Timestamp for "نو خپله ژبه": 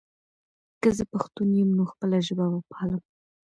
1.77-2.45